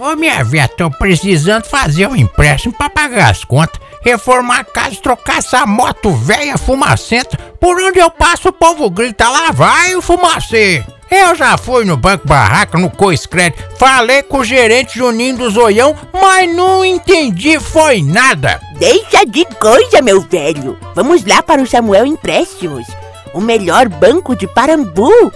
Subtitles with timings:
[0.00, 4.96] Ô minha velha, tô precisando fazer um empréstimo pra pagar as contas, reformar a casa,
[4.96, 7.36] trocar essa moto velha fumacenta.
[7.60, 10.82] Por onde eu passo o povo grita, lá vai o fumacê.
[11.10, 15.94] Eu já fui no Banco Barraca, no Coiscred, falei com o gerente Juninho do Zoião,
[16.10, 18.58] mas não entendi foi nada.
[18.78, 20.78] Deixa de coisa, meu velho.
[20.94, 22.86] Vamos lá para o Samuel Empréstimos,
[23.34, 25.30] o melhor banco de Parambu.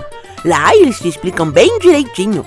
[0.46, 2.44] Lá eles te explicam bem direitinho.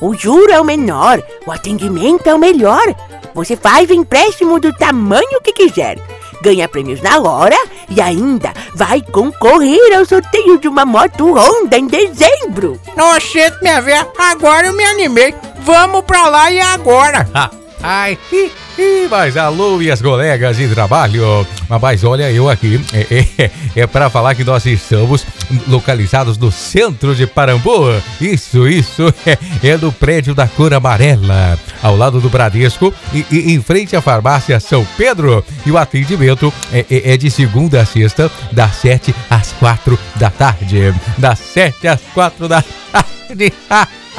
[0.00, 2.94] O juro é o menor, o atendimento é o melhor.
[3.34, 5.98] Você faz o empréstimo do tamanho que quiser.
[6.42, 7.56] Ganha prêmios na hora
[7.88, 12.80] e ainda vai concorrer ao sorteio de uma moto Honda em dezembro.
[13.14, 15.34] Oxente, minha velha, agora eu me animei.
[15.60, 17.28] Vamos pra lá e agora.
[17.82, 21.46] Ai, hi, hi, mas alô, minhas colegas de trabalho.
[21.80, 25.26] Mas olha, eu aqui é, é, é para falar que nós estamos
[25.66, 27.88] localizados no centro de Parambu.
[28.20, 33.54] Isso, isso é, é no prédio da cor amarela, ao lado do Bradesco e, e
[33.54, 35.42] em frente à farmácia São Pedro.
[35.64, 40.28] E o atendimento é, é, é de segunda a sexta, das 7 às 4 da
[40.28, 40.94] tarde.
[41.16, 43.52] Das 7 às 4 da tarde.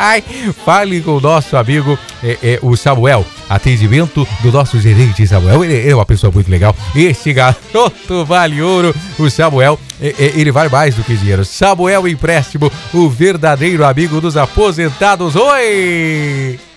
[0.03, 0.23] Ai,
[0.65, 3.23] fale com o nosso amigo é, é, o Samuel.
[3.47, 5.63] Atendimento do nosso gerente Samuel.
[5.63, 6.75] Ele, ele, é uma pessoa muito legal.
[6.95, 8.95] Esse garoto vale ouro.
[9.19, 11.45] O Samuel, é, é, ele vale mais do que dinheiro.
[11.45, 15.35] Samuel Empréstimo, o verdadeiro amigo dos aposentados.
[15.35, 16.70] Oi!